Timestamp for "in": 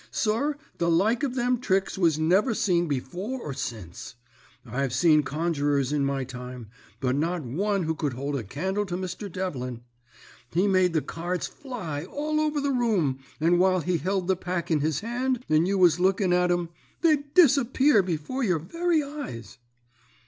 5.93-6.05, 14.71-14.79